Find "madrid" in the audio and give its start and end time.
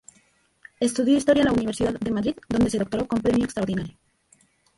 2.09-2.35